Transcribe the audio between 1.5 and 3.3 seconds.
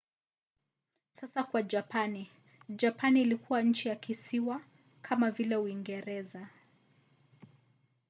japani. japani